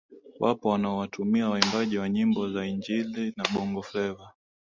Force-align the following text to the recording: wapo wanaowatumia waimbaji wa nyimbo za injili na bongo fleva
wapo 0.39 0.69
wanaowatumia 0.69 1.49
waimbaji 1.49 1.97
wa 1.97 2.09
nyimbo 2.09 2.49
za 2.49 2.65
injili 2.65 3.33
na 3.37 3.43
bongo 3.53 3.81
fleva 3.81 4.33